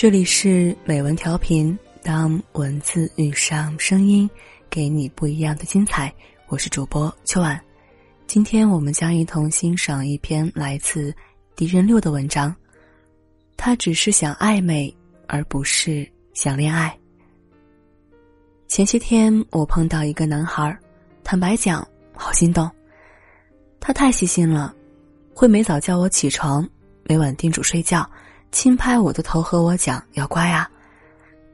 [0.00, 4.26] 这里是美文调频，当文字遇上声音，
[4.70, 6.10] 给你不一样的精彩。
[6.48, 7.60] 我是主播秋晚，
[8.26, 11.14] 今天我们将一同欣赏一篇来自
[11.54, 12.56] 敌人六的文章。
[13.58, 14.90] 他只是想暧昧，
[15.26, 16.98] 而不是想恋爱。
[18.68, 20.74] 前些天我碰到一个男孩，
[21.22, 22.70] 坦白讲，好心动。
[23.78, 24.74] 他太细心了，
[25.34, 26.66] 会每早叫我起床，
[27.04, 28.10] 每晚叮嘱睡觉。
[28.52, 30.68] 轻拍我的头，和我讲要乖啊。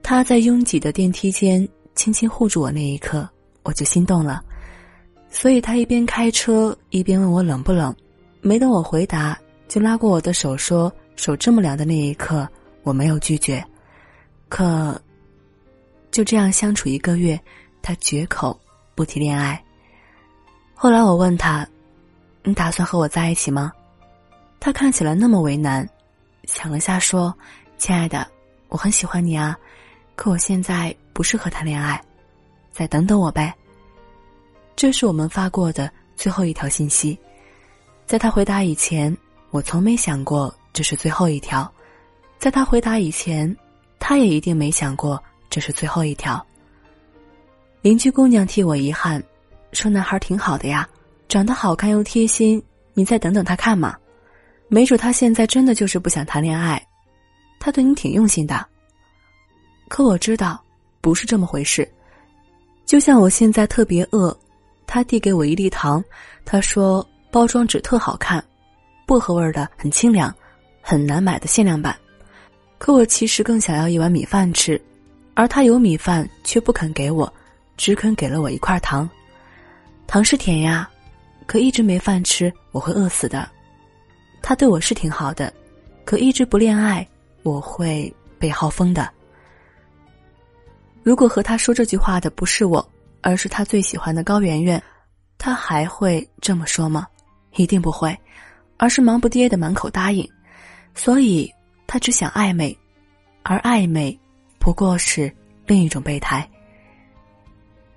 [0.02, 3.28] 他在拥挤的电梯间轻轻护住我那一刻，
[3.62, 4.42] 我就心动了。
[5.28, 7.94] 所以他一边开车一边问我冷不冷，
[8.40, 12.48] 没等我回答，就拉过我的手说：“手这么凉的那一刻，
[12.82, 13.62] 我没有拒绝。”
[14.48, 15.00] 可
[16.12, 17.38] 就这样相处一个月，
[17.82, 18.58] 他绝口
[18.94, 19.62] 不提恋爱。
[20.72, 21.66] 后来我问他
[22.44, 23.72] ：“你打算和我在一起吗？”
[24.60, 25.86] 他看起来那么为难。
[26.46, 27.36] 想了下，说
[27.76, 28.26] ：“亲爱的，
[28.68, 29.58] 我很喜欢你啊，
[30.14, 32.00] 可我现在不适合谈恋爱，
[32.72, 33.52] 再等等我呗。”
[34.76, 37.18] 这是我们发过的最后一条信息，
[38.06, 39.14] 在他回答以前，
[39.50, 41.66] 我从没想过这是最后一条；
[42.38, 43.54] 在他回答以前，
[43.98, 46.44] 他也一定没想过这是最后一条。
[47.82, 49.22] 邻居姑娘替我遗憾，
[49.72, 50.88] 说：“男孩挺好的呀，
[51.28, 52.62] 长得好看又贴心，
[52.94, 53.96] 你再等等他看嘛。”
[54.68, 56.84] 没准他现在真的就是不想谈恋爱，
[57.58, 58.66] 他对你挺用心的。
[59.88, 60.60] 可我知道，
[61.00, 61.88] 不是这么回事。
[62.84, 64.36] 就像我现在特别饿，
[64.86, 66.02] 他递给我一粒糖，
[66.44, 68.44] 他说包装纸特好看，
[69.06, 70.34] 薄荷味的，很清凉，
[70.80, 71.96] 很难买的限量版。
[72.78, 74.80] 可我其实更想要一碗米饭吃，
[75.34, 77.32] 而他有米饭却不肯给我，
[77.76, 79.08] 只肯给了我一块糖。
[80.06, 80.88] 糖是甜呀，
[81.46, 83.48] 可一直没饭吃，我会饿死的。
[84.48, 85.52] 他对我是挺好的，
[86.04, 87.04] 可一直不恋爱，
[87.42, 89.10] 我会被耗疯的。
[91.02, 92.88] 如果和他说这句话的不是我，
[93.22, 94.80] 而是他最喜欢的高圆圆，
[95.36, 97.08] 他还会这么说吗？
[97.56, 98.16] 一定不会，
[98.76, 100.24] 而是忙不迭的满口答应。
[100.94, 101.52] 所以，
[101.88, 102.78] 他只想暧昧，
[103.42, 104.16] 而暧昧
[104.60, 105.28] 不过是
[105.66, 106.48] 另一种备胎。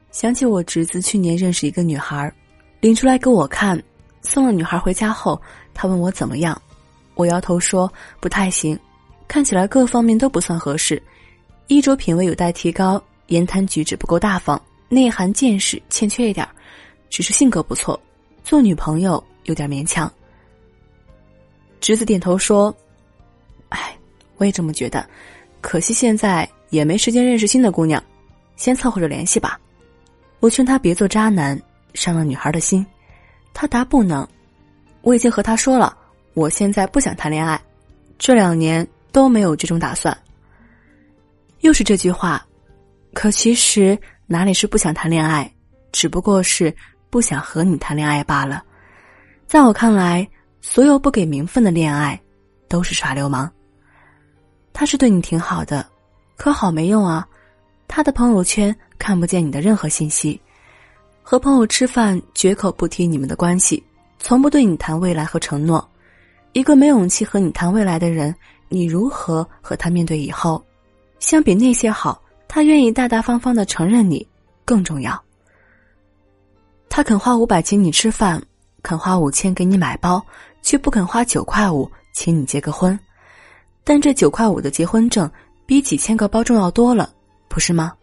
[0.10, 2.34] 想起我侄子去年认识一个女孩，
[2.80, 3.80] 领出来给我看。
[4.22, 5.42] 送了女孩回家后，
[5.74, 6.60] 他问我怎么样，
[7.16, 8.78] 我摇头说不太行，
[9.28, 11.02] 看起来各方面都不算合适，
[11.68, 16.48] 衣着品味有待提高，言谈举止不够大方，内涵见识欠缺一点
[17.10, 18.00] 只是性格不错，
[18.44, 20.12] 做女朋友有点勉强。
[21.80, 22.76] 侄子点头说
[23.70, 23.96] ：“哎，
[24.38, 25.08] 我也这么觉得，
[25.62, 28.04] 可惜现在也没时间认识新的姑娘，
[28.58, 29.60] 先凑合着联系吧。”
[30.42, 31.60] 我劝他别做渣男，
[31.94, 32.86] 伤了女孩的心。
[33.54, 34.28] 他答不能，
[35.02, 35.98] 我已经和他说了，
[36.34, 37.60] 我现在不想谈恋爱，
[38.18, 40.18] 这两年都没有这种打算。
[41.62, 42.46] 又是这句话，
[43.14, 45.52] 可其实哪里是不想谈恋爱，
[45.92, 46.74] 只不过是
[47.10, 48.64] 不想和你谈恋爱罢了。
[49.46, 50.26] 在我看来，
[50.62, 52.20] 所有不给名分的恋爱，
[52.68, 53.52] 都是耍流氓。
[54.72, 55.86] 他是对你挺好的，
[56.38, 57.28] 可好没用啊，
[57.88, 60.40] 他的朋友圈看不见你的任何信息。
[61.30, 63.84] 和朋友吃饭，绝口不提你们的关系，
[64.18, 65.88] 从不对你谈未来和承诺。
[66.54, 68.34] 一个没勇气和你谈未来的人，
[68.68, 70.60] 你如何和他面对以后？
[71.20, 74.28] 相比那些好，他愿意大大方方的承认你
[74.66, 75.24] 更重要。
[76.90, 78.42] 他肯花五百请你吃饭，
[78.82, 80.20] 肯花五千给你买包，
[80.64, 83.00] 却不肯花九块五请你结个婚。
[83.84, 85.30] 但这九块五的结婚证
[85.68, 87.14] 比几千个包重要多了，
[87.48, 87.94] 不是吗？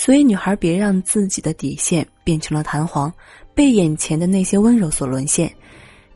[0.00, 3.12] 所以，女孩别让自己的底线变成了弹簧，
[3.52, 5.52] 被眼前的那些温柔所沦陷。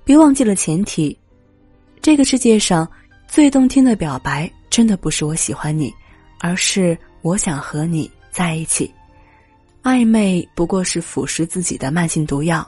[0.04, 1.18] 别忘记了前提：
[2.00, 2.88] 这个世界上
[3.26, 5.92] 最动听的表白，真的不是我喜欢你，
[6.38, 8.88] 而是我想和你在一起。
[9.82, 12.64] 暧昧不过是腐蚀自己的慢性毒药，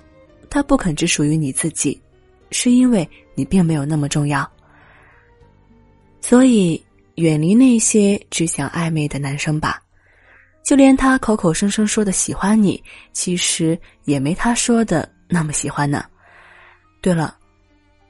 [0.50, 2.02] 它不肯只属于你自己，
[2.50, 4.50] 是因为你并没有那么重要。
[6.20, 6.82] 所以，
[7.14, 9.80] 远离那些只想暧昧的男生吧。
[10.64, 12.82] 就连他口口声声说的喜欢你，
[13.12, 16.06] 其实也没他说的那么喜欢呢。
[17.02, 17.36] 对了，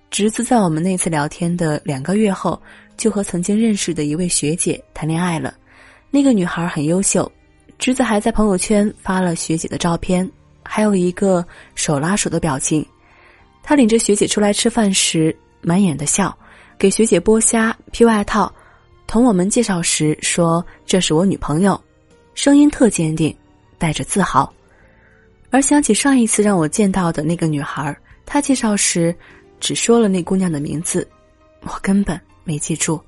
[0.09, 2.63] 侄子在我们那次聊天的两个月后，
[2.97, 5.53] 就和曾经认识的一位学姐谈恋爱了。
[6.13, 7.31] 那个女孩很优秀，
[7.77, 10.31] 侄子还在朋友圈发了学姐的照片，
[10.63, 12.87] 还有一个手拉手的表情。
[13.65, 16.33] 他领着学姐出来吃饭时，满眼的笑，
[16.79, 18.55] 给学姐剥虾、披外套，
[19.09, 21.81] 同我们介绍时说：“这是我女朋友。”
[22.35, 23.35] 声音特坚定，
[23.79, 24.53] 带着自豪。
[25.51, 27.97] 而想起上一次让我见到的那个女孩，
[28.27, 29.15] 她介绍时
[29.61, 31.09] 只说了那姑娘的名字，
[31.61, 33.01] 我根本没记住。